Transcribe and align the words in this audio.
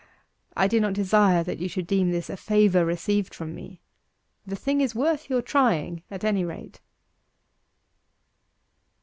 I 0.57 0.67
do 0.67 0.79
not 0.79 0.93
desire 0.93 1.43
that 1.43 1.59
you 1.59 1.69
should 1.69 1.85
deem 1.85 2.09
this 2.09 2.27
a 2.31 2.35
favour 2.35 2.83
received 2.83 3.35
from 3.35 3.53
me. 3.53 3.81
The 4.47 4.55
thing 4.55 4.81
is 4.81 4.95
worth 4.95 5.29
your 5.29 5.43
trying, 5.43 6.01
at 6.09 6.23
any 6.23 6.43
rate. 6.43 6.81